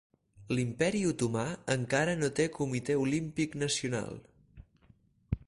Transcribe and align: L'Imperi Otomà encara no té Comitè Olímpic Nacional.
L'Imperi 0.59 1.01
Otomà 1.09 1.43
encara 1.75 2.15
no 2.23 2.31
té 2.41 2.47
Comitè 2.57 2.97
Olímpic 3.03 3.57
Nacional. 3.67 4.21